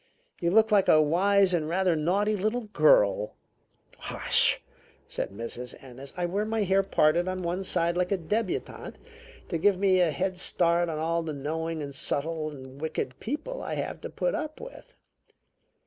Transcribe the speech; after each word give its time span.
You 0.39 0.49
look 0.49 0.71
like 0.71 0.87
a 0.87 0.99
wise 0.99 1.53
and 1.53 1.69
rather 1.69 1.95
naughty 1.95 2.35
little 2.35 2.63
girl." 2.63 3.35
"Hush!" 3.99 4.59
said 5.07 5.29
Mrs. 5.29 5.75
Ennis. 5.83 6.11
"I 6.17 6.25
wear 6.25 6.43
my 6.43 6.63
hair 6.63 6.81
parted 6.81 7.27
on 7.27 7.43
one 7.43 7.63
side 7.63 7.95
like 7.95 8.11
a 8.11 8.17
debutante 8.17 8.97
to 9.49 9.59
give 9.59 9.77
me 9.77 9.99
a 9.99 10.09
head 10.09 10.39
start 10.39 10.89
on 10.89 10.97
all 10.97 11.21
the 11.21 11.33
knowing 11.33 11.83
and 11.83 11.93
subtle 11.93 12.49
and 12.49 12.81
wicked 12.81 13.19
people 13.19 13.61
I 13.61 13.75
have 13.75 14.01
to 14.01 14.09
put 14.09 14.33
up 14.33 14.59
with. 14.59 14.95